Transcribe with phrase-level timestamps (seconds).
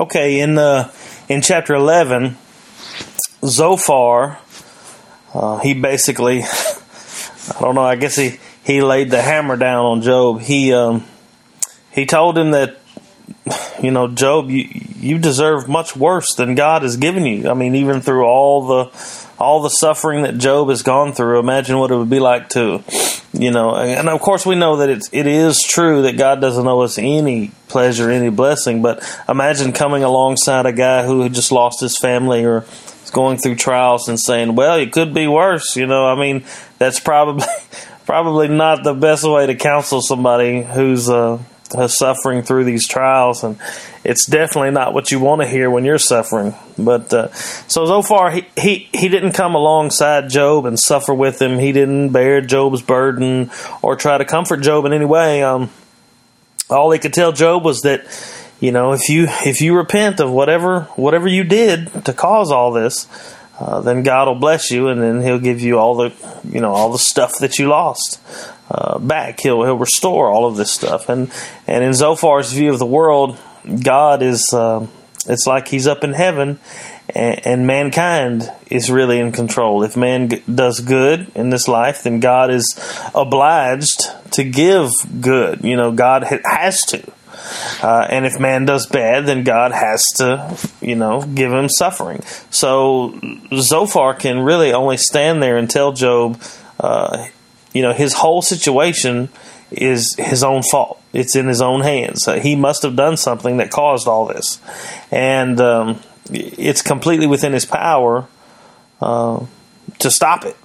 [0.00, 0.90] Okay, in uh,
[1.28, 2.38] in chapter eleven,
[3.44, 4.38] Zophar,
[5.34, 7.84] uh, he basically, I don't know.
[7.84, 10.40] I guess he he laid the hammer down on Job.
[10.40, 11.04] He um,
[11.92, 12.80] he told him that
[13.82, 17.50] you know, Job, you you deserve much worse than God has given you.
[17.50, 21.76] I mean, even through all the all the suffering that Job has gone through, imagine
[21.76, 22.82] what it would be like to,
[23.32, 26.66] you know, and of course we know that it's it is true that God doesn't
[26.66, 31.80] owe us any pleasure, any blessing, but imagine coming alongside a guy who just lost
[31.80, 32.64] his family or
[33.04, 36.44] is going through trials and saying, "Well, it could be worse." You know, I mean,
[36.78, 37.46] that's probably
[38.04, 41.38] probably not the best way to counsel somebody who's uh,
[41.88, 43.58] suffering through these trials, and
[44.04, 46.54] it's definitely not what you want to hear when you're suffering.
[46.78, 51.58] But uh, so Zophar, he, he he didn't come alongside Job and suffer with him.
[51.58, 53.50] He didn't bear Job's burden
[53.82, 55.42] or try to comfort Job in any way.
[55.42, 55.70] Um,
[56.68, 58.04] all he could tell Job was that
[58.60, 62.72] you know if you if you repent of whatever whatever you did to cause all
[62.72, 63.06] this.
[63.60, 66.12] Uh, then God will bless you, and then He'll give you all the,
[66.44, 68.18] you know, all the stuff that you lost
[68.70, 69.40] uh, back.
[69.40, 71.10] He'll he'll restore all of this stuff.
[71.10, 71.30] And
[71.66, 73.38] and in Zophar's view of the world,
[73.82, 74.86] God is uh,
[75.26, 76.58] it's like he's up in heaven,
[77.14, 79.82] and, mankind is really in control.
[79.82, 82.78] If man does good in this life, then God is
[83.14, 84.00] obliged
[84.32, 85.62] to give good.
[85.62, 87.12] You know, God has to.
[87.82, 92.22] Uh, and if man does bad, then God has to, you know, give him suffering.
[92.50, 93.18] So
[93.54, 96.40] Zophar can really only stand there and tell Job,
[96.78, 97.26] uh,
[97.72, 99.28] you know, his whole situation
[99.70, 101.00] is his own fault.
[101.12, 102.26] It's in his own hands.
[102.26, 104.60] Uh, he must have done something that caused all this,
[105.10, 108.26] and um, it's completely within his power
[109.00, 109.44] uh,
[109.98, 110.56] to stop it.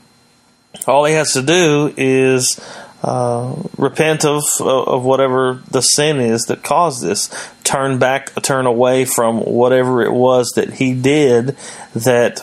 [0.88, 2.60] All he has to do is
[3.06, 7.30] uh, repent of of whatever the sin is that caused this.
[7.64, 11.56] Turn back, turn away from whatever it was that he did
[11.94, 12.40] that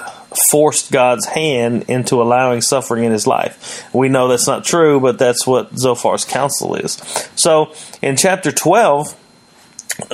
[0.53, 3.92] forced God's hand into allowing suffering in his life.
[3.92, 6.92] We know that's not true, but that's what Zophar's counsel is.
[7.35, 9.17] So in chapter 12,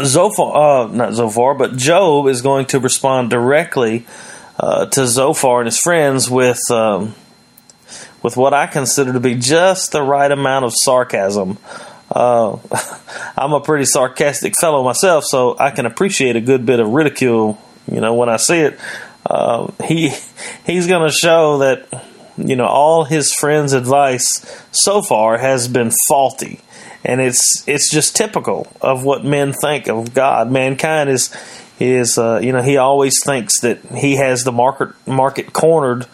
[0.03, 4.07] Zophar, uh, not Zophar, but Job is going to respond directly
[4.59, 7.15] uh, to Zophar and his friends with um,
[8.23, 11.59] with what I consider to be just the right amount of sarcasm.
[12.11, 12.57] Uh,
[13.37, 17.61] I'm a pretty sarcastic fellow myself, so I can appreciate a good bit of ridicule,
[17.91, 18.79] you know, when I see it.
[19.27, 20.11] Uh, he
[20.67, 22.05] he's going to show that
[22.37, 24.27] you know all his friends' advice
[24.71, 26.61] so far has been faulty,
[27.05, 30.51] and it's it's just typical of what men think of God.
[30.51, 31.35] Mankind is
[31.79, 36.07] is uh, you know he always thinks that he has the market market cornered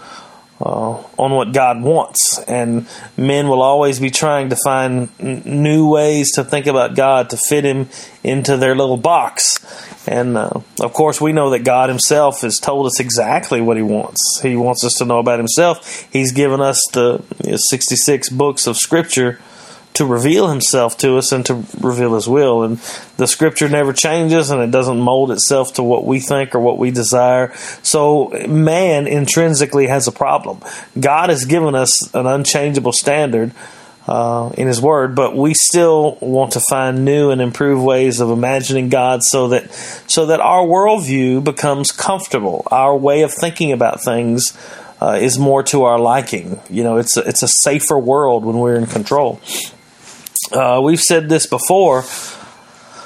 [0.60, 2.38] uh, on what God wants.
[2.46, 7.30] And men will always be trying to find n- new ways to think about God
[7.30, 7.88] to fit Him
[8.22, 9.64] into their little box.
[10.06, 13.82] And uh, of course, we know that God Himself has told us exactly what He
[13.82, 14.40] wants.
[14.42, 16.08] He wants us to know about Himself.
[16.12, 19.40] He's given us the you know, 66 books of Scripture
[19.94, 22.62] to reveal himself to us and to reveal his will.
[22.62, 22.78] And
[23.16, 26.78] the scripture never changes and it doesn't mold itself to what we think or what
[26.78, 27.54] we desire.
[27.82, 30.60] So man intrinsically has a problem.
[30.98, 33.52] God has given us an unchangeable standard.
[34.06, 38.28] Uh, in His Word, but we still want to find new and improved ways of
[38.28, 39.72] imagining God, so that
[40.06, 42.66] so that our worldview becomes comfortable.
[42.70, 44.52] Our way of thinking about things
[45.00, 46.60] uh, is more to our liking.
[46.68, 49.40] You know, it's a, it's a safer world when we're in control.
[50.52, 52.02] Uh, we've said this before,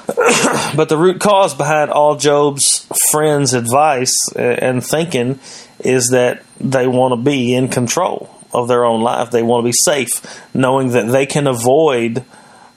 [0.75, 5.39] but the root cause behind all Job's friends' advice and thinking
[5.79, 9.31] is that they want to be in control of their own life.
[9.31, 10.09] They want to be safe,
[10.53, 12.25] knowing that they can avoid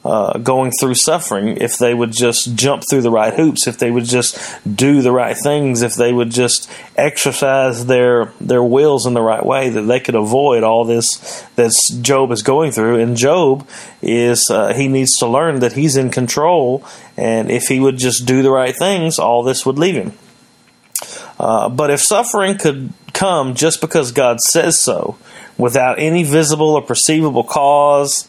[0.04, 3.90] uh, going through suffering if they would just jump through the right hoops, if they
[3.90, 4.36] would just
[4.76, 9.44] do the right things, if they would just exercise their their wills in the right
[9.44, 12.98] way, that they could avoid all this that Job is going through.
[12.98, 13.68] And Job
[14.00, 16.84] is uh, he needs to learn that he's in control,
[17.16, 20.12] and if he would just do the right things, all this would leave him.
[21.38, 25.16] Uh, but if suffering could come just because God says so,
[25.56, 28.28] without any visible or perceivable cause,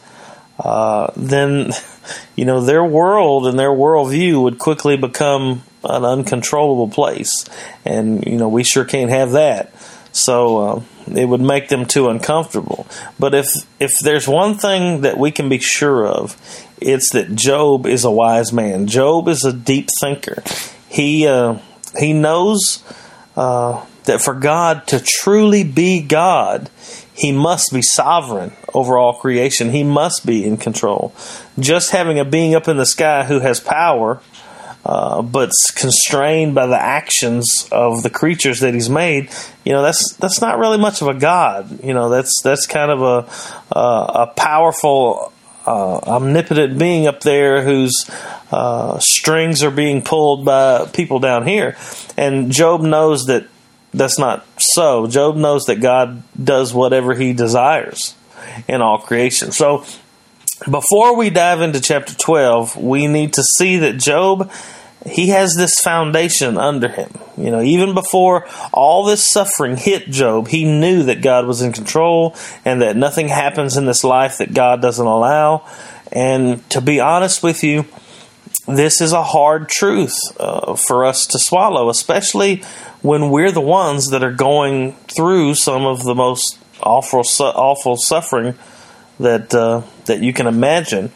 [0.59, 1.71] uh, then
[2.35, 7.45] you know their world and their worldview would quickly become an uncontrollable place,
[7.85, 9.73] and you know we sure can't have that.
[10.13, 10.81] So uh,
[11.15, 12.88] it would make them too uncomfortable.
[13.19, 13.47] But if
[13.79, 16.38] if there's one thing that we can be sure of,
[16.79, 18.88] it's that Job is a wise man.
[18.88, 20.44] Job is a deep thinker.
[20.88, 21.57] He uh,
[21.97, 22.83] he knows
[23.35, 26.69] uh, that for God to truly be God,
[27.15, 29.69] he must be sovereign over all creation.
[29.69, 31.13] He must be in control.
[31.60, 34.21] Just having a being up in the sky who has power
[34.86, 39.30] uh, but constrained by the actions of the creatures that he's made,
[39.63, 41.83] you know that's that's not really much of a god.
[41.83, 45.31] You know that's that's kind of a uh, a powerful,
[45.65, 48.10] uh, omnipotent being up there whose
[48.51, 51.77] uh, strings are being pulled by people down here,
[52.18, 53.48] and Job knows that
[53.93, 55.07] that's not so.
[55.07, 58.15] Job knows that God does whatever he desires
[58.67, 59.51] in all creation.
[59.51, 59.85] So
[60.69, 64.51] before we dive into chapter 12, we need to see that Job
[65.05, 67.11] he has this foundation under him.
[67.37, 71.73] You know, even before all this suffering hit Job, he knew that God was in
[71.73, 75.67] control and that nothing happens in this life that God doesn't allow.
[76.11, 77.85] And to be honest with you,
[78.68, 82.63] this is a hard truth uh, for us to swallow, especially
[83.01, 87.98] when we're the ones that are going through some of the most awful, su- awful
[87.98, 88.56] suffering
[89.19, 91.12] that uh, that you can imagine.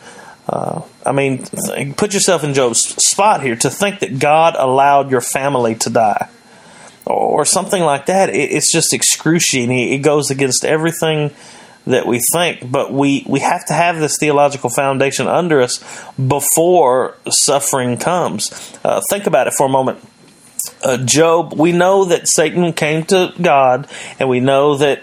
[0.48, 5.12] Uh, I mean, th- put yourself in Job's spot here to think that God allowed
[5.12, 6.30] your family to die
[7.06, 8.30] or, or something like that.
[8.30, 9.78] It, it's just excruciating.
[9.78, 11.32] It goes against everything
[11.88, 15.84] that we think, but we, we have to have this theological foundation under us
[16.16, 18.78] before suffering comes.
[18.84, 20.00] Uh, think about it for a moment.
[20.84, 23.88] Uh, Job, we know that Satan came to God,
[24.20, 25.02] and we know that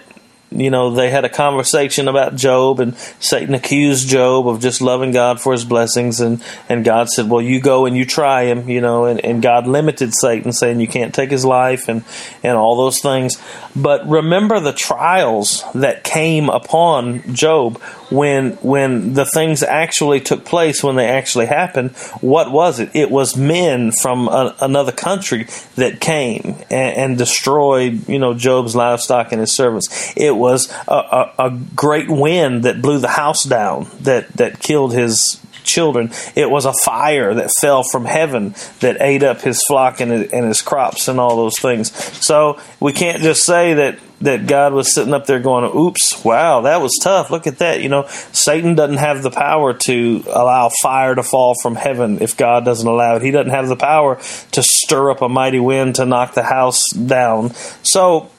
[0.55, 5.11] you know, they had a conversation about Job, and Satan accused Job of just loving
[5.11, 8.69] God for his blessings, and, and God said, Well, you go and you try him,
[8.69, 12.03] you know, and, and God limited Satan, saying you can't take his life and,
[12.43, 13.41] and all those things.
[13.75, 20.83] But remember the trials that came upon Job when when the things actually took place,
[20.83, 21.91] when they actually happened.
[22.21, 22.91] What was it?
[22.93, 28.75] It was men from a, another country that came and, and, destroyed, you know, Job's
[28.75, 30.13] livestock and his servants.
[30.15, 34.93] It was a, a, a great wind that blew the house down that that killed
[34.93, 36.11] his children.
[36.35, 40.45] It was a fire that fell from heaven that ate up his flock and, and
[40.45, 41.91] his crops and all those things.
[42.23, 46.61] So we can't just say that that God was sitting up there going, "Oops, wow,
[46.61, 47.29] that was tough.
[47.29, 51.53] Look at that." You know, Satan doesn't have the power to allow fire to fall
[51.61, 53.23] from heaven if God doesn't allow it.
[53.23, 54.15] He doesn't have the power
[54.51, 57.53] to stir up a mighty wind to knock the house down.
[57.83, 58.29] So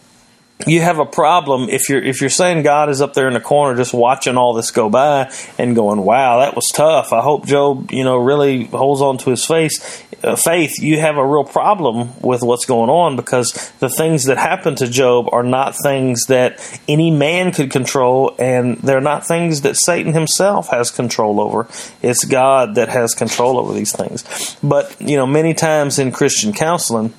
[0.65, 3.41] you have a problem if you're if you're saying God is up there in the
[3.41, 7.47] corner just watching all this go by and going, "Wow, that was tough." I hope
[7.47, 10.81] Job, you know, really holds on to his face, uh, faith.
[10.81, 14.89] You have a real problem with what's going on because the things that happen to
[14.89, 16.59] Job are not things that
[16.89, 21.69] any man could control, and they're not things that Satan himself has control over.
[22.01, 24.57] It's God that has control over these things.
[24.63, 27.13] But you know, many times in Christian counseling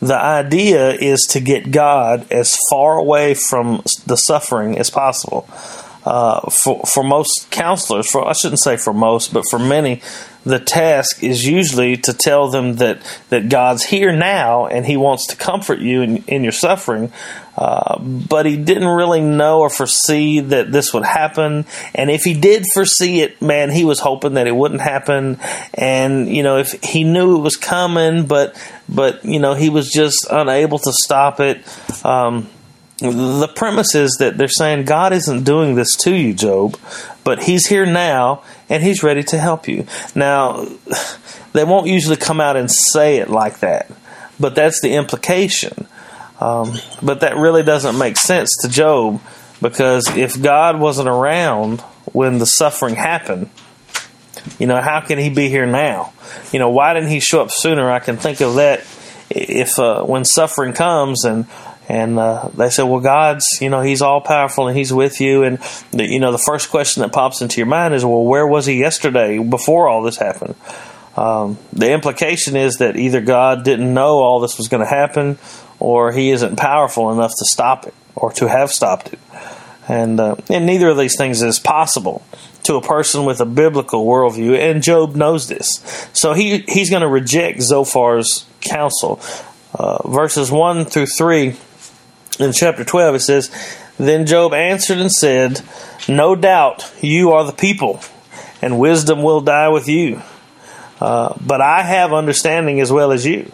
[0.00, 5.48] the idea is to get God as far away from the suffering as possible.
[6.04, 10.00] Uh, for for most counselors, for I shouldn't say for most, but for many,
[10.44, 15.26] the task is usually to tell them that that God's here now and He wants
[15.28, 17.12] to comfort you in, in your suffering.
[17.56, 21.66] Uh, but He didn't really know or foresee that this would happen.
[21.94, 25.38] And if He did foresee it, man, He was hoping that it wouldn't happen.
[25.74, 28.56] And you know, if He knew it was coming, but
[28.88, 31.60] but you know, He was just unable to stop it.
[32.04, 32.48] Um,
[33.00, 36.78] the premise is that they're saying God isn't doing this to you, Job,
[37.24, 39.86] but He's here now and He's ready to help you.
[40.14, 40.66] Now,
[41.52, 43.90] they won't usually come out and say it like that,
[44.38, 45.86] but that's the implication.
[46.40, 49.20] Um, but that really doesn't make sense to Job
[49.60, 51.80] because if God wasn't around
[52.12, 53.50] when the suffering happened,
[54.58, 56.12] you know, how can He be here now?
[56.52, 57.90] You know, why didn't He show up sooner?
[57.90, 58.80] I can think of that
[59.30, 61.46] if uh, when suffering comes and
[61.90, 65.42] and uh, they said, "Well, God's, you know, He's all powerful and He's with you."
[65.42, 65.58] And
[65.90, 68.66] the, you know, the first question that pops into your mind is, "Well, where was
[68.66, 70.54] He yesterday before all this happened?"
[71.16, 75.38] Um, the implication is that either God didn't know all this was going to happen,
[75.80, 79.18] or He isn't powerful enough to stop it or to have stopped it.
[79.88, 82.24] And uh, and neither of these things is possible
[82.62, 86.08] to a person with a biblical worldview, and Job knows this.
[86.12, 89.20] So he he's going to reject Zophar's counsel.
[89.72, 91.56] Uh, verses one through three
[92.40, 93.50] in chapter 12, it says,
[93.98, 95.60] Then Job answered and said,
[96.08, 98.00] No doubt you are the people,
[98.62, 100.22] and wisdom will die with you.
[101.00, 103.52] Uh, but I have understanding as well as you.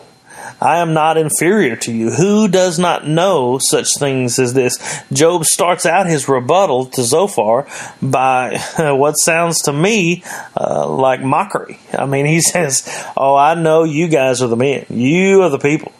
[0.60, 2.10] I am not inferior to you.
[2.10, 4.78] Who does not know such things as this?
[5.12, 7.66] Job starts out his rebuttal to Zophar
[8.00, 10.24] by what sounds to me
[10.58, 11.78] uh, like mockery.
[11.92, 12.82] I mean, he says,
[13.16, 14.86] Oh, I know you guys are the men.
[14.88, 15.92] You are the people.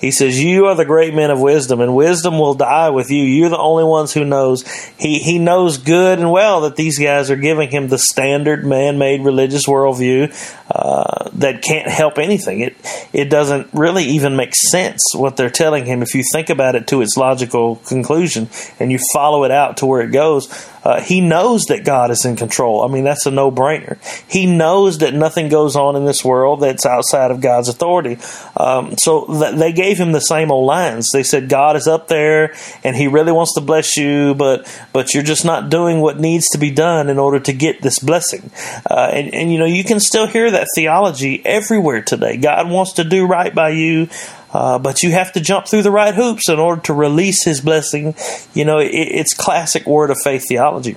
[0.00, 3.24] He says, You are the great men of wisdom, and wisdom will die with you.
[3.24, 4.62] You're the only ones who knows.
[4.98, 8.98] He, he knows good and well that these guys are giving him the standard man
[8.98, 10.32] made religious worldview
[10.70, 12.60] uh, that can't help anything.
[12.60, 12.76] It
[13.12, 16.86] it doesn't really even make sense what they're telling him if you think about it
[16.88, 18.48] to its logical conclusion
[18.78, 20.48] and you follow it out to where it goes.
[20.84, 22.82] Uh, he knows that God is in control.
[22.82, 23.98] I mean, that's a no brainer.
[24.30, 28.18] He knows that nothing goes on in this world that's outside of God's authority.
[28.56, 31.08] Um, so th- they gave him the same old lines.
[31.12, 35.14] They said, God is up there and he really wants to bless you, but, but
[35.14, 38.50] you're just not doing what needs to be done in order to get this blessing.
[38.88, 42.36] Uh, and, and, you know, you can still hear that theology everywhere today.
[42.36, 44.08] God wants to do right by you.
[44.54, 47.60] Uh, but you have to jump through the right hoops in order to release his
[47.60, 48.14] blessing.
[48.54, 50.96] You know, it, it's classic word of faith theology.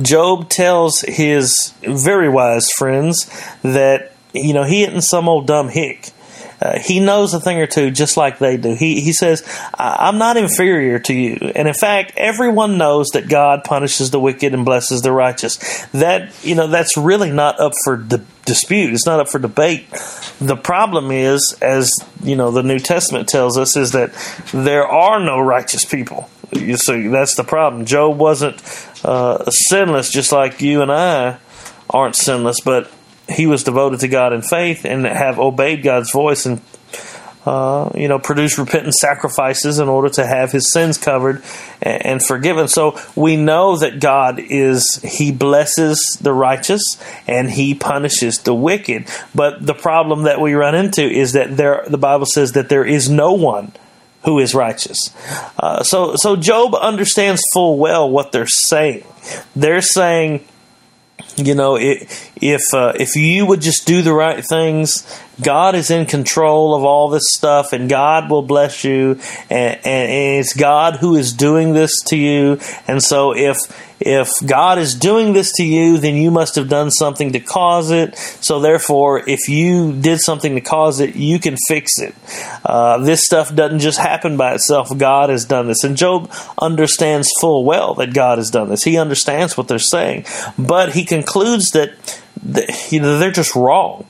[0.00, 3.30] Job tells his very wise friends
[3.62, 6.10] that, you know, he isn't some old dumb hick.
[6.60, 8.74] Uh, he knows a thing or two just like they do.
[8.74, 9.42] He, he says,
[9.74, 11.52] I'm not inferior to you.
[11.54, 15.56] And in fact, everyone knows that God punishes the wicked and blesses the righteous.
[15.92, 18.92] That, you know, that's really not up for di- dispute.
[18.92, 19.88] It's not up for debate.
[20.40, 21.90] The problem is, as,
[22.22, 24.12] you know, the New Testament tells us, is that
[24.52, 26.28] there are no righteous people.
[26.52, 27.84] You see, that's the problem.
[27.84, 28.56] Job wasn't
[29.04, 31.38] uh, sinless just like you and I
[31.90, 32.90] aren't sinless, but
[33.28, 36.60] he was devoted to God in faith and have obeyed God's voice and
[37.48, 41.42] uh, you know, produce repentant sacrifices in order to have his sins covered
[41.80, 42.68] and, and, forgiven.
[42.68, 46.82] So we know that God is, he blesses the righteous
[47.26, 49.06] and he punishes the wicked.
[49.34, 52.84] But the problem that we run into is that there, the Bible says that there
[52.84, 53.72] is no one
[54.24, 54.98] who is righteous.
[55.58, 59.04] Uh, so, so Job understands full well what they're saying.
[59.56, 60.44] They're saying,
[61.38, 65.06] you know, if if, uh, if you would just do the right things,
[65.42, 69.86] God is in control of all this stuff, and God will bless you, and, and,
[69.86, 72.58] and it's God who is doing this to you.
[72.86, 73.56] And so, if
[74.00, 77.90] if God is doing this to you, then you must have done something to cause
[77.90, 78.16] it.
[78.16, 82.14] So, therefore, if you did something to cause it, you can fix it.
[82.64, 84.96] Uh, this stuff doesn't just happen by itself.
[84.96, 85.82] God has done this.
[85.82, 88.84] And Job understands full well that God has done this.
[88.84, 90.26] He understands what they're saying.
[90.58, 91.92] But he concludes that,
[92.90, 94.06] you know, they're just wrong.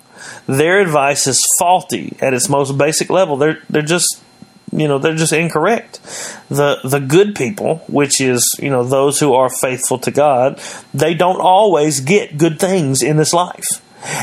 [0.47, 3.37] Their advice is faulty at its most basic level.
[3.37, 4.23] They're, they're just
[4.73, 6.01] you know they're just incorrect.
[6.49, 10.61] The the good people which is you know those who are faithful to god
[10.95, 13.67] they don't always get good things in this life.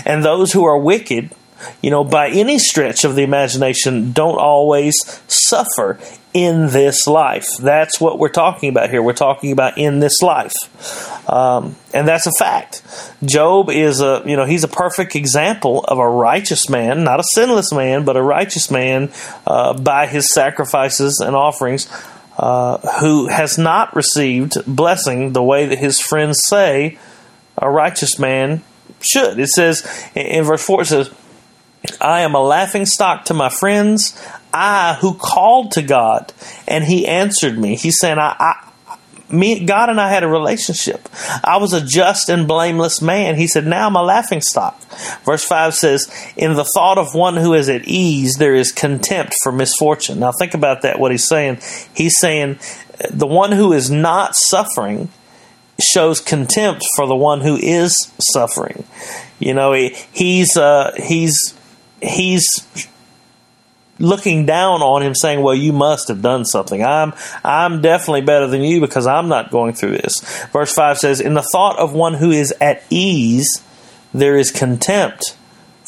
[0.06, 1.32] And those who are wicked
[1.82, 4.96] you know by any stretch of the imagination don't always
[5.28, 6.00] suffer
[6.36, 7.48] in this life.
[7.62, 9.02] That's what we're talking about here.
[9.02, 10.52] We're talking about in this life.
[11.30, 12.84] Um, and that's a fact.
[13.24, 17.24] Job is a, you know, he's a perfect example of a righteous man, not a
[17.34, 19.14] sinless man, but a righteous man
[19.48, 21.90] uh, by his sacrifices and offerings.
[22.38, 26.98] Uh, who has not received blessing the way that his friends say
[27.58, 28.62] a righteous man
[29.00, 29.40] should.
[29.40, 31.14] It says in verse 4, it says,
[32.00, 34.20] I am a laughing stock to my friends.
[34.54, 36.32] I who called to God
[36.68, 37.76] and he answered me.
[37.76, 38.66] He's saying, I, I,
[39.30, 41.10] me, God and I had a relationship.
[41.44, 43.36] I was a just and blameless man.
[43.36, 44.80] He said, now I'm a laughing stock.
[45.24, 49.34] Verse 5 says, In the thought of one who is at ease, there is contempt
[49.44, 50.20] for misfortune.
[50.20, 51.60] Now think about that, what he's saying.
[51.94, 52.60] He's saying,
[53.10, 55.10] the one who is not suffering
[55.82, 58.86] shows contempt for the one who is suffering.
[59.40, 61.55] You know, he, he's, uh, he's,
[62.06, 62.46] he's
[64.00, 66.84] looking down on him saying well you must have done something.
[66.84, 70.16] I'm i'm definitely better than you because i'm not going through this.
[70.52, 73.64] Verse 5 says in the thought of one who is at ease
[74.14, 75.36] there is contempt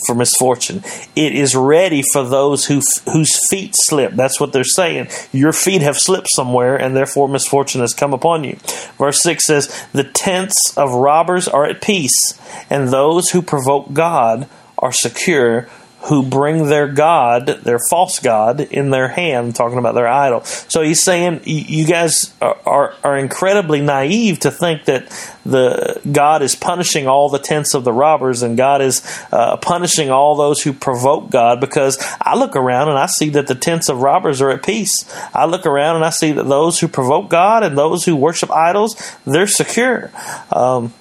[0.05, 0.83] for misfortune.
[1.15, 2.81] It is ready for those who
[3.11, 4.13] whose feet slip.
[4.13, 5.07] That's what they're saying.
[5.31, 8.57] Your feet have slipped somewhere and therefore misfortune has come upon you.
[8.97, 14.47] Verse 6 says the tents of robbers are at peace and those who provoke god
[14.77, 15.67] are secure
[16.07, 20.43] who bring their God, their false God, in their hand, talking about their idol.
[20.43, 25.09] So he's saying you guys are, are, are, incredibly naive to think that
[25.45, 30.09] the God is punishing all the tents of the robbers and God is uh, punishing
[30.09, 33.89] all those who provoke God because I look around and I see that the tents
[33.89, 34.93] of robbers are at peace.
[35.33, 38.51] I look around and I see that those who provoke God and those who worship
[38.51, 38.95] idols,
[39.25, 40.11] they're secure.
[40.51, 40.93] Um,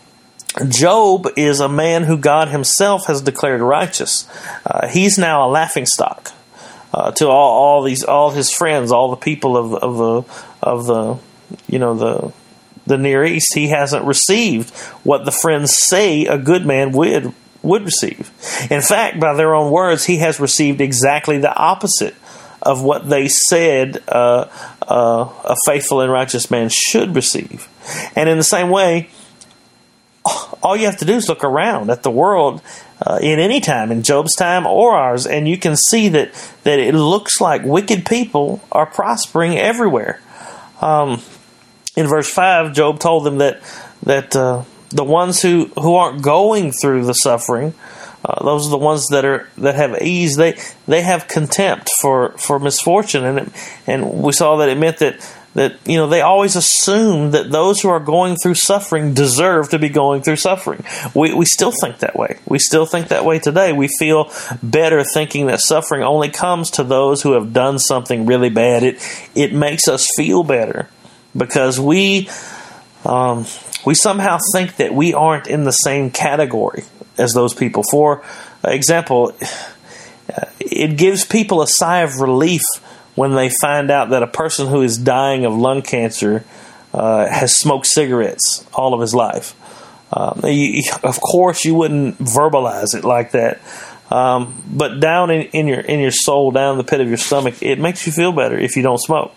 [0.69, 4.29] Job is a man who God Himself has declared righteous.
[4.65, 6.33] Uh, he's now a laughing stock
[6.97, 10.87] uh, to all, all these all his friends, all the people of, of the of
[10.87, 11.19] the
[11.69, 12.33] you know the
[12.87, 13.53] the Near East.
[13.55, 14.71] He hasn't received
[15.05, 18.31] what the friends say a good man would would receive.
[18.71, 22.15] In fact, by their own words, he has received exactly the opposite
[22.63, 24.47] of what they said uh,
[24.89, 27.69] uh a faithful and righteous man should receive.
[28.17, 29.11] And in the same way
[30.63, 32.63] all you have to do is look around at the world
[33.05, 36.33] uh, in any time, in Job's time or ours, and you can see that,
[36.65, 40.21] that it looks like wicked people are prospering everywhere.
[40.81, 41.23] Um,
[41.97, 43.61] in verse 5, Job told them that,
[44.03, 47.75] that uh, the ones who, who aren't going through the suffering,
[48.25, 50.35] uh, those are the ones that are that have ease.
[50.35, 50.59] They
[50.89, 53.49] they have contempt for, for misfortune, and it,
[53.87, 55.21] and we saw that it meant that
[55.57, 59.79] that you know they always assume that those who are going through suffering deserve to
[59.79, 60.85] be going through suffering.
[61.15, 62.39] We we still think that way.
[62.47, 63.73] We still think that way today.
[63.73, 64.31] We feel
[64.63, 68.83] better thinking that suffering only comes to those who have done something really bad.
[68.83, 70.91] It it makes us feel better
[71.35, 72.29] because we
[73.07, 73.47] um,
[73.87, 76.85] we somehow think that we aren't in the same category
[77.17, 77.83] as those people.
[77.91, 78.23] For
[78.63, 79.35] example,
[80.61, 82.63] it gives people a sigh of relief
[83.17, 86.45] when they find out that a person who is dying of lung cancer
[86.95, 89.55] uh, has smoked cigarettes all of his life.
[90.13, 93.61] Um, you, of course, you wouldn't verbalize it like that,
[94.11, 97.17] um, but down in, in, your in your soul, down in the pit of your
[97.17, 99.35] stomach, it makes you feel better if you don't smoke.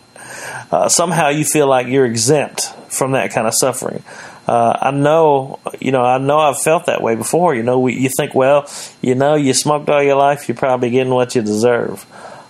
[0.72, 4.04] Uh, somehow, you feel like you're exempt from that kind of suffering.
[4.48, 7.56] Uh, I know, you know, I know I've felt that way before.
[7.56, 8.70] You know, we, you think, well,
[9.02, 12.06] you know, you smoked all your life, you're probably getting what you deserve.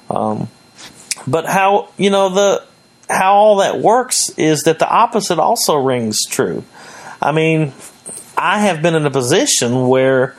[0.10, 0.50] Um,
[1.28, 2.64] but how you know the
[3.10, 6.64] how all that works is that the opposite also rings true.
[7.22, 7.74] I mean,
[8.38, 10.36] I have been in a position where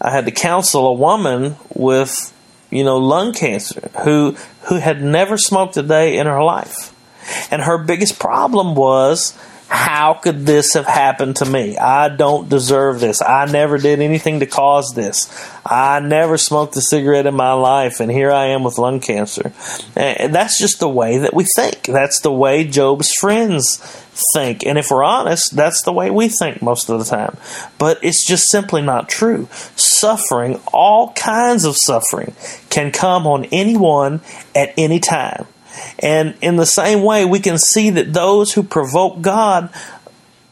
[0.00, 2.34] I had to counsel a woman with
[2.70, 6.94] you know lung cancer who who had never smoked a day in her life.
[7.50, 9.36] And her biggest problem was
[9.68, 11.76] how could this have happened to me?
[11.76, 13.20] I don't deserve this.
[13.20, 15.30] I never did anything to cause this.
[15.64, 19.52] I never smoked a cigarette in my life, and here I am with lung cancer.
[19.94, 21.82] And that's just the way that we think.
[21.82, 23.76] That's the way Job's friends
[24.34, 24.64] think.
[24.64, 27.36] And if we're honest, that's the way we think most of the time.
[27.78, 29.48] But it's just simply not true.
[29.76, 32.34] Suffering, all kinds of suffering,
[32.70, 34.22] can come on anyone
[34.54, 35.46] at any time.
[35.98, 39.70] And in the same way, we can see that those who provoke God,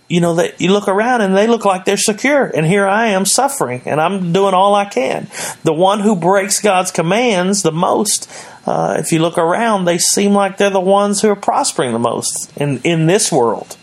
[0.09, 2.47] you know, that you look around and they look like they're secure.
[2.47, 5.29] And here I am suffering and I'm doing all I can.
[5.65, 8.31] The one who breaks God's commands the most,
[8.67, 11.99] uh, if you look around, they seem like they're the ones who are prospering the
[11.99, 13.77] most in, in this world.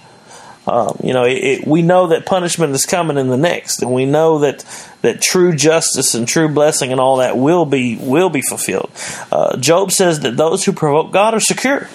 [0.65, 3.91] Um, you know, it, it, we know that punishment is coming in the next, and
[3.93, 4.65] we know that
[5.02, 8.89] that true justice and true blessing and all that will be will be fulfilled.
[9.32, 11.89] Uh, Job says that those who provoke God are secure,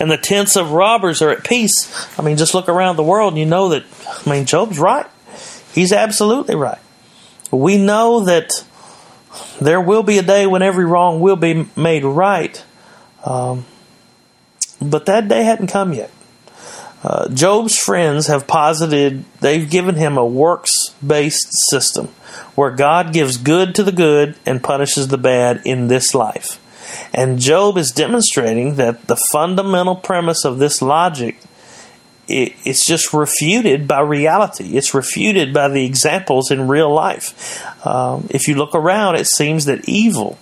[0.00, 2.08] and the tents of robbers are at peace.
[2.18, 3.84] I mean, just look around the world, and you know that.
[4.26, 5.06] I mean, Job's right;
[5.72, 6.80] he's absolutely right.
[7.52, 8.50] We know that
[9.60, 12.60] there will be a day when every wrong will be made right,
[13.24, 13.66] um,
[14.80, 16.10] but that day hadn't come yet.
[17.02, 22.06] Uh, Job's friends have posited, they've given him a works based system
[22.54, 26.58] where God gives good to the good and punishes the bad in this life.
[27.12, 31.38] And Job is demonstrating that the fundamental premise of this logic
[32.28, 34.76] it, it's just refuted by reality.
[34.76, 37.86] It's refuted by the examples in real life.
[37.86, 40.38] Um, if you look around, it seems that evil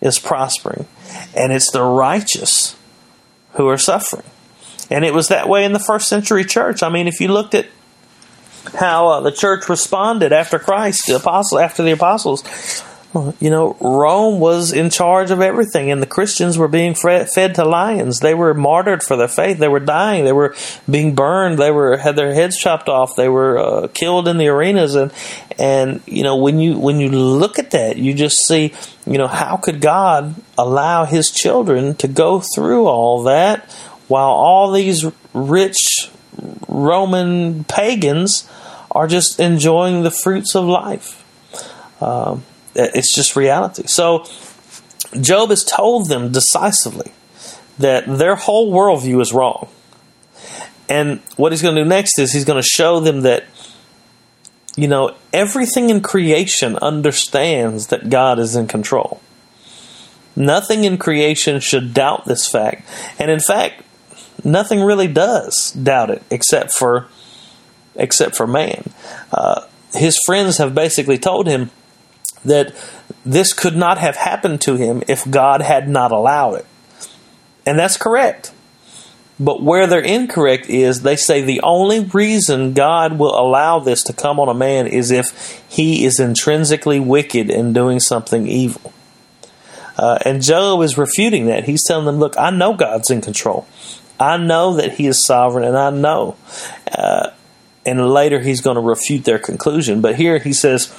[0.00, 0.86] is prospering,
[1.34, 2.76] and it's the righteous
[3.52, 4.24] who are suffering.
[4.92, 6.82] And it was that way in the first century church.
[6.82, 7.66] I mean, if you looked at
[8.74, 12.44] how uh, the church responded after Christ, the apostle after the apostles,
[13.40, 17.64] you know, Rome was in charge of everything, and the Christians were being fed to
[17.64, 18.20] lions.
[18.20, 19.58] They were martyred for their faith.
[19.58, 20.24] They were dying.
[20.24, 20.54] They were
[20.88, 21.58] being burned.
[21.58, 23.14] They were had their heads chopped off.
[23.14, 24.94] They were uh, killed in the arenas.
[24.94, 25.12] And
[25.58, 28.72] and you know, when you when you look at that, you just see,
[29.06, 33.68] you know, how could God allow His children to go through all that
[34.12, 36.10] while all these rich
[36.68, 38.46] Roman pagans
[38.90, 41.24] are just enjoying the fruits of life.
[42.02, 42.44] Um,
[42.74, 43.84] it's just reality.
[43.86, 44.26] So,
[45.18, 47.12] Job has told them decisively
[47.78, 49.70] that their whole worldview is wrong.
[50.90, 53.46] And what he's going to do next is he's going to show them that,
[54.76, 59.22] you know, everything in creation understands that God is in control.
[60.36, 62.86] Nothing in creation should doubt this fact.
[63.18, 63.84] And in fact,
[64.44, 67.08] nothing really does doubt it except for
[67.94, 68.90] except for man.
[69.30, 71.70] Uh, his friends have basically told him
[72.44, 72.74] that
[73.24, 76.66] this could not have happened to him if God had not allowed it.
[77.66, 78.52] And that's correct.
[79.38, 84.12] But where they're incorrect is they say the only reason God will allow this to
[84.12, 88.92] come on a man is if he is intrinsically wicked and doing something evil.
[89.96, 91.64] Uh, and Job is refuting that.
[91.64, 93.66] He's telling them, look, I know God's in control.
[94.22, 96.36] I know that He is sovereign, and I know.
[96.90, 97.30] Uh,
[97.84, 100.00] and later he's going to refute their conclusion.
[100.00, 100.94] But here he says,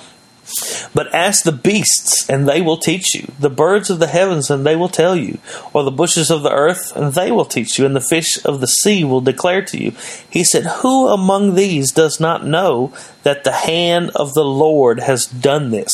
[0.94, 4.66] but ask the beasts, and they will teach you, the birds of the heavens, and
[4.66, 5.38] they will tell you,
[5.72, 8.60] or the bushes of the earth, and they will teach you, and the fish of
[8.60, 9.94] the sea will declare to you.
[10.30, 15.26] He said, Who among these does not know that the hand of the Lord has
[15.26, 15.94] done this?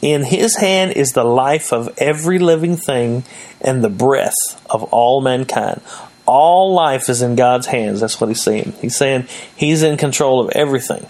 [0.00, 3.24] In his hand is the life of every living thing
[3.60, 4.34] and the breath
[4.70, 5.82] of all mankind.
[6.26, 8.00] All life is in God's hands.
[8.00, 8.74] That's what he's saying.
[8.80, 11.06] He's saying he's in control of everything.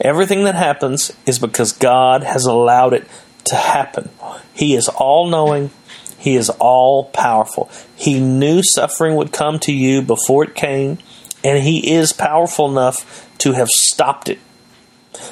[0.00, 3.06] Everything that happens is because God has allowed it
[3.44, 4.10] to happen.
[4.52, 5.70] He is all knowing,
[6.18, 7.70] He is all powerful.
[7.96, 10.98] He knew suffering would come to you before it came,
[11.42, 14.38] and He is powerful enough to have stopped it.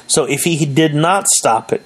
[0.07, 1.83] So if He did not stop it,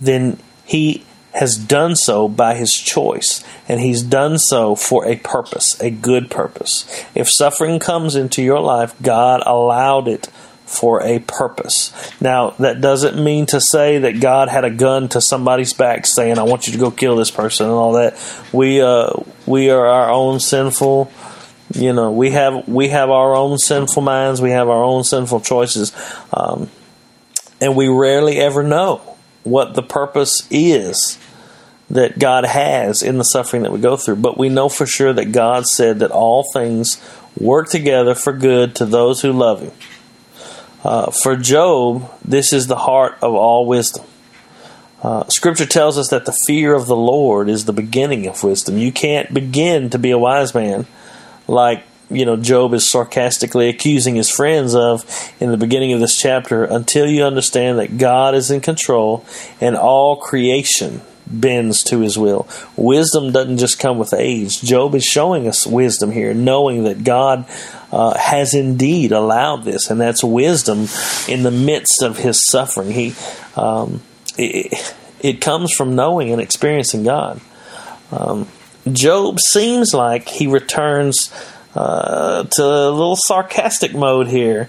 [0.00, 5.80] then He has done so by his choice, and he's done so for a purpose,
[5.80, 7.04] a good purpose.
[7.14, 10.26] If suffering comes into your life, God allowed it
[10.66, 11.92] for a purpose.
[12.20, 16.38] Now, that doesn't mean to say that God had a gun to somebody's back saying,
[16.38, 18.16] I want you to go kill this person and all that.
[18.52, 19.12] We, uh,
[19.46, 21.10] we are our own sinful,
[21.74, 25.40] you know, we have, we have our own sinful minds, we have our own sinful
[25.40, 25.92] choices,
[26.32, 26.70] um,
[27.60, 29.09] and we rarely ever know
[29.42, 31.18] what the purpose is
[31.88, 34.16] that God has in the suffering that we go through.
[34.16, 37.02] But we know for sure that God said that all things
[37.38, 39.72] work together for good to those who love Him
[40.84, 44.04] uh, for Job, this is the heart of all wisdom.
[45.02, 48.78] Uh, scripture tells us that the fear of the Lord is the beginning of wisdom.
[48.78, 50.86] You can't begin to be a wise man
[51.48, 55.04] like you know Job is sarcastically accusing his friends of
[55.40, 59.24] in the beginning of this chapter until you understand that God is in control
[59.60, 62.48] and all creation bends to his will.
[62.76, 64.60] Wisdom doesn't just come with age.
[64.60, 67.46] Job is showing us wisdom here, knowing that God
[67.92, 70.86] uh, has indeed allowed this, and that's wisdom
[71.28, 72.90] in the midst of his suffering.
[72.90, 73.14] He,
[73.56, 74.02] um,
[74.36, 77.40] it, it, comes from knowing and experiencing God.
[78.10, 78.48] Um,
[78.90, 81.32] Job seems like he returns
[81.74, 84.68] uh, to a little sarcastic mode here.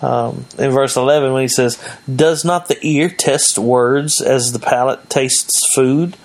[0.00, 1.76] Um, in verse 11 when he says,
[2.12, 6.16] Does not the ear test words as the palate tastes food?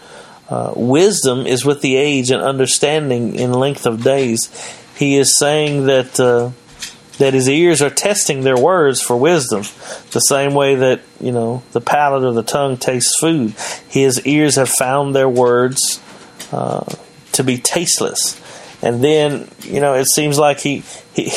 [0.47, 4.51] Uh, wisdom is with the age and understanding in length of days.
[4.95, 6.51] He is saying that uh,
[7.17, 9.62] that his ears are testing their words for wisdom,
[10.12, 13.55] the same way that you know the palate or the tongue tastes food.
[13.88, 16.01] His ears have found their words
[16.51, 16.86] uh,
[17.33, 18.39] to be tasteless.
[18.83, 21.31] And then, you know, it seems like he he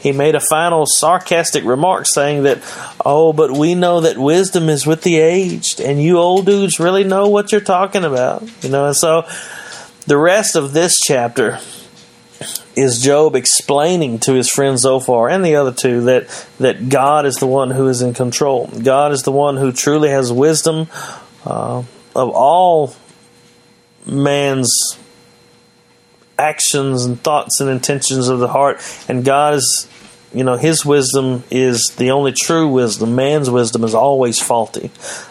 [0.00, 2.58] he made a final sarcastic remark saying that,
[3.04, 7.04] "Oh, but we know that wisdom is with the aged, and you old dudes really
[7.04, 9.26] know what you're talking about." You know, and so
[10.06, 11.58] the rest of this chapter
[12.74, 16.28] is Job explaining to his friend Zophar and the other two that
[16.58, 18.68] that God is the one who is in control.
[18.68, 20.88] God is the one who truly has wisdom
[21.44, 21.82] uh,
[22.14, 22.94] of all
[24.06, 24.96] man's
[26.38, 28.80] actions and thoughts and intentions of the heart.
[29.08, 29.88] And God is,
[30.32, 33.14] you know, His wisdom is the only true wisdom.
[33.14, 34.90] Man's wisdom is always faulty.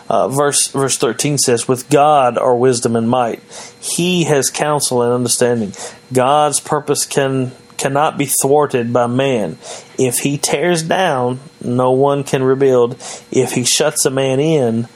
[0.09, 3.41] Uh, verse verse thirteen says, "With God are wisdom and might.
[3.79, 5.73] He has counsel and understanding.
[6.11, 9.57] God's purpose can." Cannot be thwarted by man.
[9.99, 12.93] If he tears down, no one can rebuild.
[13.31, 14.87] If he shuts a man in,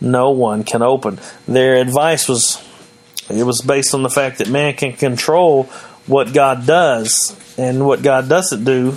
[0.00, 1.20] no one can open.
[1.46, 2.56] Their advice was
[3.30, 5.64] it was based on the fact that man can control
[6.06, 8.96] what God does and what God doesn't do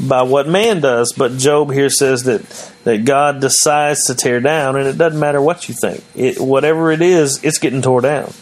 [0.00, 1.12] by what man does.
[1.12, 2.42] But Job here says that,
[2.84, 6.02] that God decides to tear down, and it doesn't matter what you think.
[6.14, 8.32] It, whatever it is, it's getting tore down.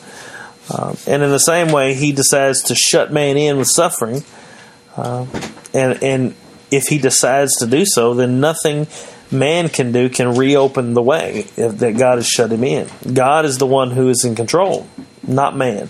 [0.71, 4.25] Uh, and in the same way, he decides to shut man in with suffering.
[4.97, 5.27] Uh,
[5.75, 6.35] and, and
[6.71, 8.87] if he decides to do so, then nothing
[9.31, 12.89] man can do can reopen the way that God has shut him in.
[13.13, 14.89] God is the one who is in control
[15.29, 15.89] not man.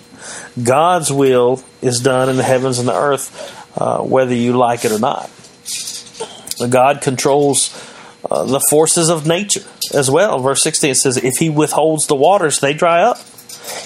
[0.62, 4.92] God's will is done in the heavens and the earth, uh, whether you like it
[4.92, 5.31] or not.
[6.70, 7.73] God controls
[8.31, 10.38] uh, the forces of nature as well.
[10.38, 13.18] Verse 16 says, If he withholds the waters, they dry up.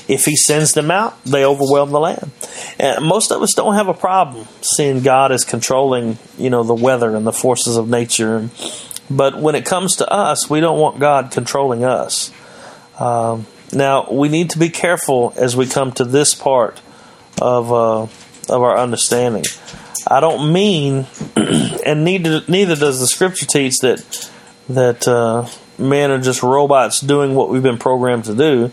[0.09, 2.31] If he sends them out, they overwhelm the land.
[2.79, 6.75] And most of us don't have a problem seeing God as controlling, you know, the
[6.75, 8.49] weather and the forces of nature.
[9.11, 12.33] But when it comes to us, we don't want God controlling us.
[12.99, 16.81] Um, now, we need to be careful as we come to this part
[17.41, 18.11] of, uh, of
[18.51, 19.45] our understanding.
[20.07, 24.31] I don't mean, and neither, neither does the scripture teach that,
[24.69, 25.47] that uh,
[25.79, 28.73] men are just robots doing what we've been programmed to do.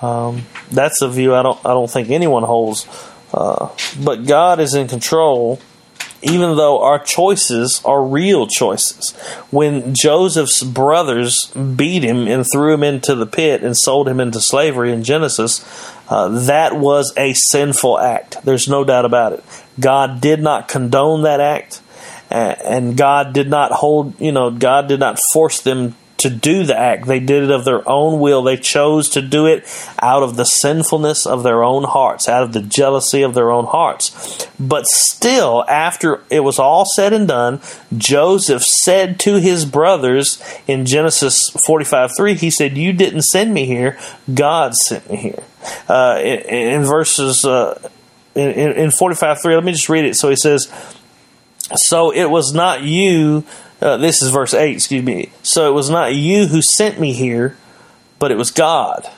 [0.00, 2.86] Um, that's a view I don't, I don't think anyone holds.
[3.32, 3.68] Uh,
[4.02, 5.60] but God is in control,
[6.22, 9.12] even though our choices are real choices.
[9.50, 14.40] When Joseph's brothers beat him and threw him into the pit and sold him into
[14.40, 15.64] slavery in Genesis,
[16.08, 18.36] uh, that was a sinful act.
[18.44, 19.44] There's no doubt about it.
[19.78, 21.80] God did not condone that act,
[22.30, 26.78] and God did not hold, you know, God did not force them to do the
[26.78, 27.06] act.
[27.06, 28.42] They did it of their own will.
[28.42, 29.64] They chose to do it
[30.00, 33.64] out of the sinfulness of their own hearts, out of the jealousy of their own
[33.66, 34.46] hearts.
[34.58, 37.60] But still, after it was all said and done,
[37.96, 43.64] Joseph said to his brothers in Genesis 45 3, he said, You didn't send me
[43.64, 43.98] here,
[44.32, 45.42] God sent me here.
[45.88, 47.78] Uh, in, in, verses, uh,
[48.34, 50.16] in, in 45 3, let me just read it.
[50.16, 50.70] So he says,
[51.74, 53.44] So it was not you
[53.80, 55.30] uh, this is verse 8, excuse me.
[55.42, 57.56] So it was not you who sent me here,
[58.18, 59.08] but it was God.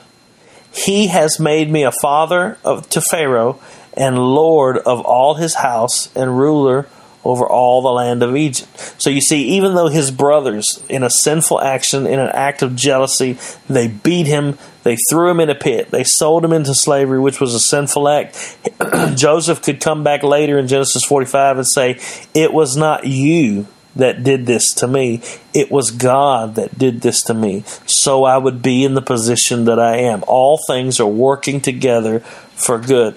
[0.73, 3.59] He has made me a father of, to Pharaoh
[3.95, 6.87] and Lord of all his house and ruler
[7.25, 8.95] over all the land of Egypt.
[8.97, 12.75] So you see, even though his brothers, in a sinful action, in an act of
[12.75, 13.37] jealousy,
[13.69, 17.39] they beat him, they threw him in a pit, they sold him into slavery, which
[17.39, 18.57] was a sinful act.
[19.15, 21.99] Joseph could come back later in Genesis 45 and say,
[22.33, 25.21] It was not you that did this to me.
[25.53, 27.63] It was God that did this to me.
[27.85, 30.23] So I would be in the position that I am.
[30.27, 33.15] All things are working together for good.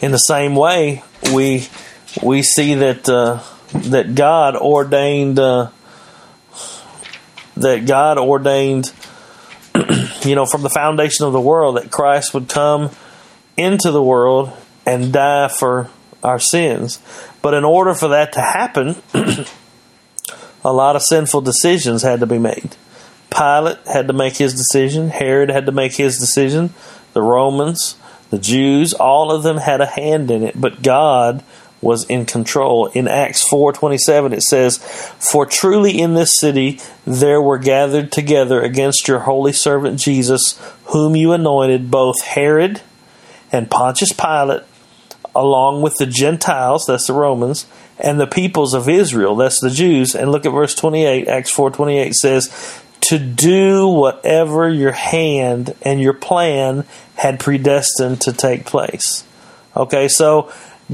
[0.00, 1.02] In the same way,
[1.34, 1.68] we
[2.22, 5.70] we see that uh, that God ordained uh,
[7.56, 8.92] that God ordained
[10.22, 12.90] you know from the foundation of the world that Christ would come
[13.56, 14.52] into the world
[14.86, 15.90] and die for
[16.22, 17.00] our sins.
[17.46, 18.96] But in order for that to happen,
[20.64, 22.74] a lot of sinful decisions had to be made.
[23.30, 26.74] Pilate had to make his decision, Herod had to make his decision,
[27.12, 27.94] the Romans,
[28.30, 31.44] the Jews, all of them had a hand in it, but God
[31.80, 32.86] was in control.
[32.86, 34.78] In Acts 4:27 it says,
[35.20, 41.14] "For truly in this city there were gathered together against your holy servant Jesus, whom
[41.14, 42.80] you anointed both Herod
[43.52, 44.64] and Pontius Pilate
[45.36, 47.66] along with the Gentiles, that's the Romans,
[47.98, 50.14] and the peoples of Israel, that's the Jews.
[50.14, 52.50] And look at verse 28, Acts 4:28 says,
[53.02, 56.84] "To do whatever your hand and your plan
[57.16, 59.24] had predestined to take place."
[59.76, 60.48] Okay, so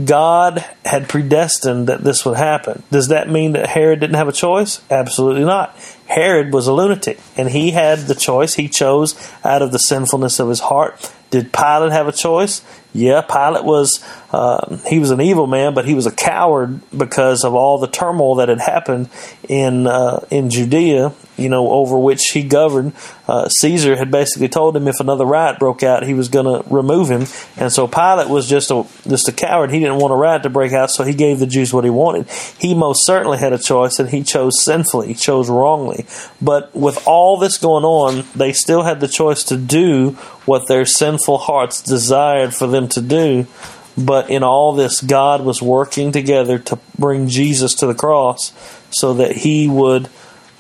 [0.05, 2.83] God had predestined that this would happen.
[2.91, 4.81] Does that mean that Herod didn't have a choice?
[4.91, 5.77] Absolutely not.
[6.07, 8.55] Herod was a lunatic, and he had the choice.
[8.55, 11.11] He chose out of the sinfulness of his heart.
[11.31, 12.63] Did Pilate have a choice?
[12.95, 14.01] Yeah, Pilate was
[14.33, 17.87] uh, he was an evil man, but he was a coward because of all the
[17.87, 19.11] turmoil that had happened
[19.49, 21.13] in uh, in Judea.
[21.39, 22.93] You know, over which he governed.
[23.27, 26.69] Uh, Caesar had basically told him if another riot broke out, he was going to
[26.69, 27.25] remove him,
[27.57, 29.71] and so Pilate was just a just a coward.
[29.71, 31.91] He didn't want a riot to break out, so he gave the Jews what he
[31.91, 32.29] wanted.
[32.59, 35.09] He most certainly had a choice, and he chose sinfully.
[35.09, 36.05] He chose wrongly.
[36.41, 40.11] But with all this going on, they still had the choice to do
[40.45, 43.47] what their sinful hearts desired for them to do.
[43.97, 48.53] But in all this, God was working together to bring Jesus to the cross
[48.91, 50.09] so that he would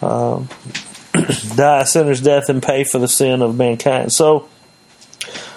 [0.00, 0.44] uh,
[1.56, 4.12] die a sinner's death and pay for the sin of mankind.
[4.12, 4.48] So,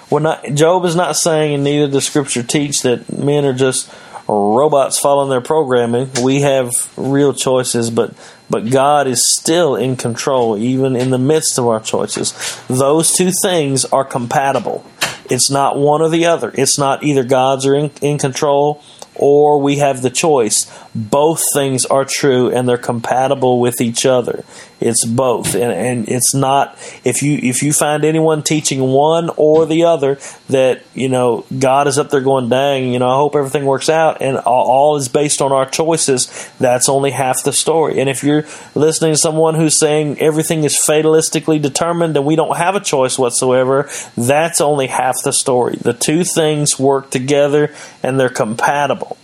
[0.08, 3.92] we're not, Job is not saying, and neither does Scripture teach, that men are just
[4.28, 6.10] robots following their programming.
[6.22, 8.14] We have real choices, but
[8.48, 12.32] but God is still in control, even in the midst of our choices.
[12.68, 14.84] Those two things are compatible.
[15.30, 16.52] It's not one or the other.
[16.54, 18.82] It's not either God's are in, in control
[19.14, 20.66] or we have the choice.
[20.94, 24.44] Both things are true and they're compatible with each other.
[24.78, 25.54] It's both.
[25.54, 30.18] And, and, it's not if you if you find anyone teaching one or the other
[30.50, 33.88] that, you know, God is up there going, dang, you know, I hope everything works
[33.88, 38.00] out and all, is based on our choices, that's only half the story.
[38.00, 42.56] And if you're listening to someone who's saying everything is fatalistically determined and we don't
[42.56, 45.76] have a choice whatsoever, that's only half the story.
[45.76, 49.16] The two things work together and they're compatible.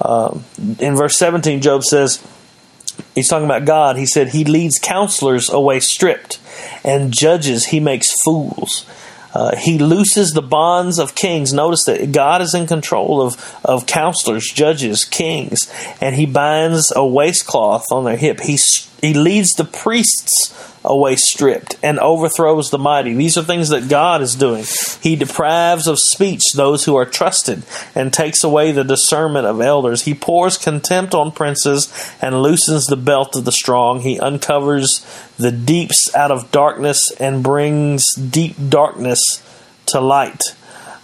[0.00, 0.38] Uh,
[0.80, 2.24] in verse 17, Job says,
[3.14, 3.96] he's talking about God.
[3.96, 6.38] He said, He leads counselors away stripped,
[6.84, 8.86] and judges he makes fools.
[9.34, 11.52] Uh, he looses the bonds of kings.
[11.52, 17.06] Notice that God is in control of, of counselors, judges, kings, and he binds a
[17.06, 18.40] waistcloth on their hip.
[18.40, 18.58] He,
[19.02, 23.14] he leads the priests away stripped and overthrows the mighty.
[23.14, 24.64] These are things that God is doing.
[25.00, 27.64] He deprives of speech those who are trusted
[27.96, 30.02] and takes away the discernment of elders.
[30.02, 34.00] He pours contempt on princes and loosens the belt of the strong.
[34.00, 35.04] He uncovers
[35.36, 39.42] the deeps out of darkness and brings deep darkness
[39.86, 40.40] to light.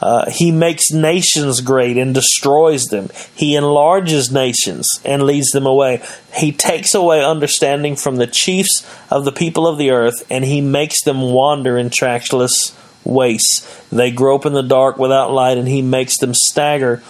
[0.00, 3.08] Uh, he makes nations great and destroys them.
[3.34, 6.02] He enlarges nations and leads them away.
[6.34, 10.60] He takes away understanding from the chiefs of the people of the earth, and he
[10.60, 13.86] makes them wander in trackless wastes.
[13.90, 17.02] They grope in the dark without light, and he makes them stagger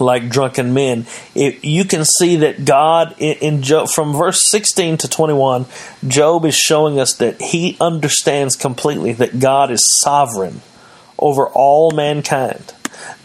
[0.00, 1.06] like drunken men.
[1.34, 5.66] It, you can see that God in, in Job, from verse 16 to 21,
[6.06, 10.62] Job is showing us that he understands completely that God is sovereign
[11.18, 12.74] over all mankind.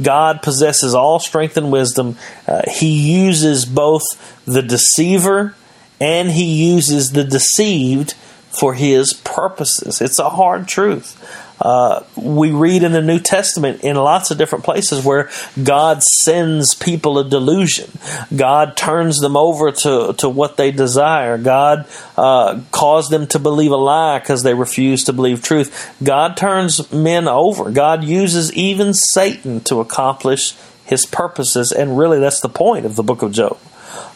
[0.01, 2.17] God possesses all strength and wisdom.
[2.47, 4.01] Uh, he uses both
[4.45, 5.56] the deceiver
[5.99, 8.13] and he uses the deceived
[8.49, 10.01] for his purposes.
[10.01, 11.17] It's a hard truth.
[11.62, 15.30] Uh, we read in the New Testament in lots of different places where
[15.62, 17.91] God sends people a delusion.
[18.36, 21.38] God turns them over to, to what they desire.
[21.38, 25.93] God uh, caused them to believe a lie because they refuse to believe truth.
[26.04, 27.69] God turns men over.
[27.69, 33.04] God uses even Satan to accomplish his purposes, and really that's the point of the
[33.04, 33.58] book of Job.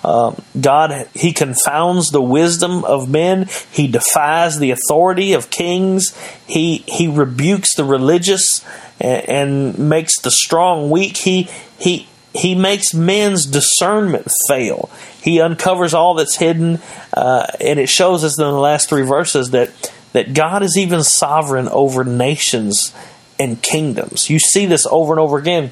[0.03, 3.47] Um, God, He confounds the wisdom of men.
[3.71, 6.15] He defies the authority of kings.
[6.47, 8.65] He He rebukes the religious
[8.99, 11.17] and, and makes the strong weak.
[11.17, 14.89] He He He makes men's discernment fail.
[15.21, 16.79] He uncovers all that's hidden,
[17.13, 19.71] uh, and it shows us in the last three verses that
[20.13, 22.93] that God is even sovereign over nations
[23.39, 24.29] and kingdoms.
[24.29, 25.71] You see this over and over again.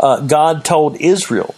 [0.00, 1.54] Uh, God told Israel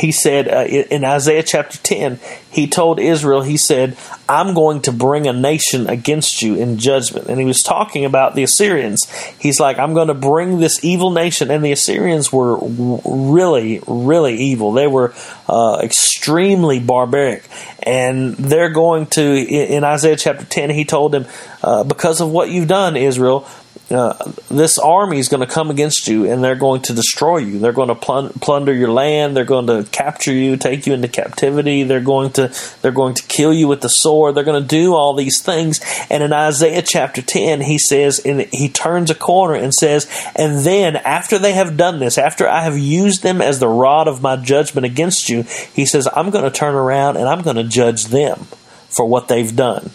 [0.00, 2.18] he said uh, in Isaiah chapter 10,
[2.50, 3.96] he told Israel, he said,
[4.28, 7.28] I'm going to bring a nation against you in judgment.
[7.28, 9.08] And he was talking about the Assyrians.
[9.38, 11.50] He's like, I'm going to bring this evil nation.
[11.50, 14.72] And the Assyrians were really, really evil.
[14.72, 15.14] They were
[15.48, 17.44] uh, extremely barbaric.
[17.84, 21.26] And they're going to, in Isaiah chapter 10, he told them,
[21.62, 23.46] uh, because of what you've done, Israel,
[23.90, 24.14] uh,
[24.48, 27.58] this army is going to come against you and they're going to destroy you.
[27.58, 29.36] They're going to plun- plunder your land.
[29.36, 31.82] They're going to capture you, take you into captivity.
[31.82, 34.34] They're going to they're going to kill you with the sword.
[34.34, 35.80] They're going to do all these things.
[36.10, 40.64] And in Isaiah chapter 10, he says, and he turns a corner and says, and
[40.64, 44.22] then after they have done this, after I have used them as the rod of
[44.22, 45.42] my judgment against you,
[45.74, 48.46] he says, I'm going to turn around and I'm going to judge them
[48.88, 49.90] for what they've done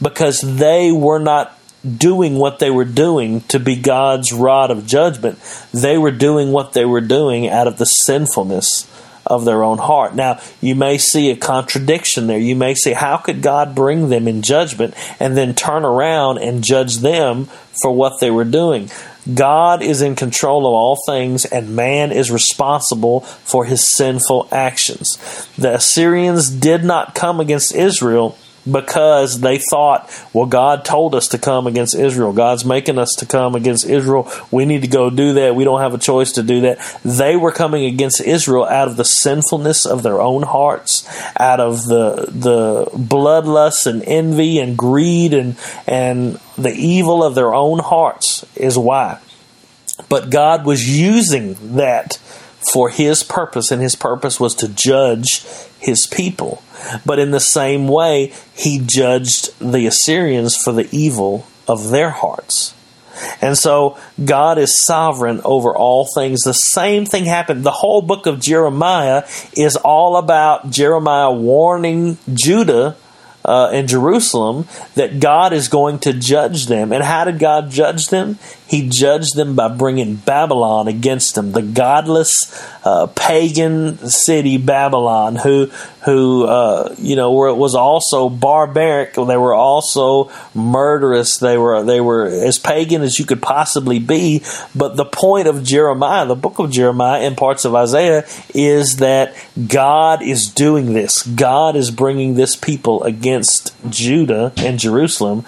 [0.00, 1.58] because they were not
[1.96, 5.38] doing what they were doing to be God's rod of judgment.
[5.72, 8.86] They were doing what they were doing out of the sinfulness
[9.28, 10.14] of their own heart.
[10.14, 12.38] Now, you may see a contradiction there.
[12.38, 16.64] You may say, how could God bring them in judgment and then turn around and
[16.64, 17.48] judge them
[17.80, 18.90] for what they were doing?
[19.32, 25.18] God is in control of all things, and man is responsible for his sinful actions.
[25.58, 28.38] The Assyrians did not come against Israel
[28.70, 32.32] because they thought, well, God told us to come against Israel.
[32.32, 34.30] God's making us to come against Israel.
[34.50, 35.54] We need to go do that.
[35.54, 36.78] We don't have a choice to do that.
[37.04, 41.86] They were coming against Israel out of the sinfulness of their own hearts, out of
[41.86, 48.44] the the bloodlust and envy and greed and and the evil of their own hearts
[48.56, 49.18] is why.
[50.08, 52.18] But God was using that
[52.72, 55.44] for his purpose, and his purpose was to judge
[55.78, 56.62] his people.
[57.04, 62.74] But in the same way, he judged the Assyrians for the evil of their hearts.
[63.40, 66.42] And so God is sovereign over all things.
[66.42, 67.64] The same thing happened.
[67.64, 69.24] The whole book of Jeremiah
[69.56, 72.96] is all about Jeremiah warning Judah
[73.44, 76.92] uh, Jerusalem that God is going to judge them.
[76.92, 78.38] And how did God judge them?
[78.68, 82.54] He judged them by bringing Babylon against them, the godless
[82.84, 85.70] uh, pagan city Babylon, who
[86.04, 89.14] who uh, you know were, was also barbaric.
[89.14, 91.38] They were also murderous.
[91.38, 94.42] They were they were as pagan as you could possibly be.
[94.74, 99.34] But the point of Jeremiah, the book of Jeremiah, and parts of Isaiah, is that
[99.66, 101.22] God is doing this.
[101.22, 105.46] God is bringing this people against Judah and Jerusalem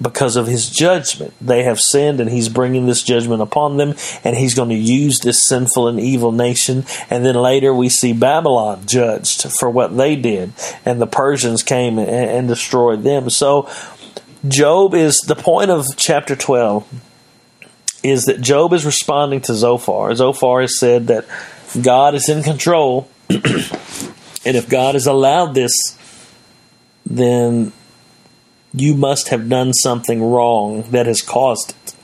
[0.00, 1.34] because of his judgment.
[1.40, 5.18] They have sinned, and he's bringing this judgment upon them, and he's going to use
[5.20, 6.84] this sinful and evil nation.
[7.10, 10.52] And then later we see Babylon judged for what they did,
[10.84, 13.30] and the Persians came and, and destroyed them.
[13.30, 13.68] So,
[14.48, 16.88] Job is the point of chapter 12
[18.02, 20.14] is that Job is responding to Zophar.
[20.14, 21.26] Zophar has said that
[21.80, 23.40] God is in control, and
[24.44, 25.72] if God has allowed this,
[27.04, 27.72] then
[28.72, 31.94] you must have done something wrong that has caused it.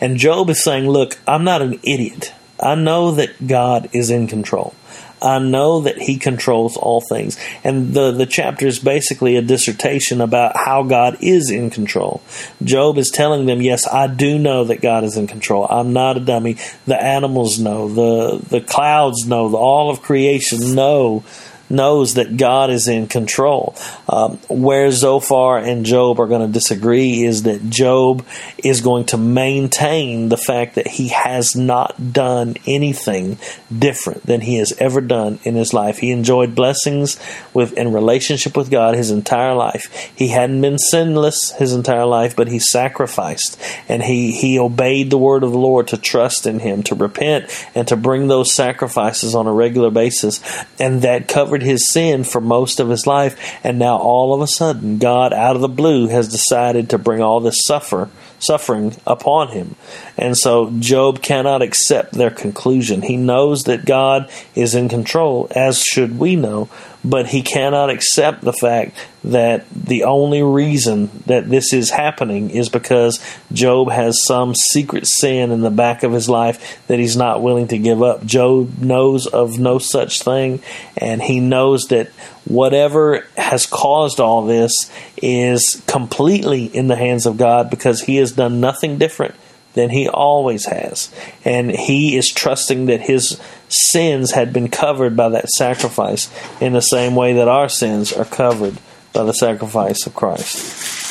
[0.00, 2.32] And Job is saying, Look, I'm not an idiot.
[2.58, 4.74] I know that God is in control.
[5.22, 7.38] I know that He controls all things.
[7.62, 12.22] And the, the chapter is basically a dissertation about how God is in control.
[12.62, 15.66] Job is telling them, Yes, I do know that God is in control.
[15.68, 16.56] I'm not a dummy.
[16.86, 21.24] The animals know, the, the clouds know, the, all of creation know
[21.70, 23.74] knows that God is in control.
[24.08, 28.26] Um, where Zophar and Job are going to disagree is that Job
[28.58, 33.38] is going to maintain the fact that he has not done anything
[33.76, 35.98] different than he has ever done in his life.
[35.98, 37.18] He enjoyed blessings
[37.54, 40.10] with in relationship with God his entire life.
[40.14, 45.18] He hadn't been sinless his entire life, but he sacrificed and he he obeyed the
[45.18, 49.34] word of the Lord to trust in him, to repent and to bring those sacrifices
[49.34, 50.40] on a regular basis,
[50.78, 54.40] and that covered covered his sin for most of his life, and now all of
[54.40, 58.08] a sudden, God, out of the blue, has decided to bring all this suffer
[58.38, 59.76] suffering upon him.
[60.16, 63.02] And so Job cannot accept their conclusion.
[63.02, 66.70] He knows that God is in control, as should we know,
[67.04, 72.68] but he cannot accept the fact that the only reason that this is happening is
[72.68, 73.20] because
[73.52, 77.68] Job has some secret sin in the back of his life that he's not willing
[77.68, 78.24] to give up.
[78.24, 80.62] Job knows of no such thing,
[80.96, 82.08] and he knows that
[82.44, 84.90] whatever has caused all this
[85.22, 89.34] is completely in the hands of God because he has done nothing different
[89.74, 91.12] than he always has.
[91.44, 96.80] And he is trusting that his sins had been covered by that sacrifice in the
[96.80, 98.78] same way that our sins are covered
[99.12, 101.09] by the sacrifice of Christ.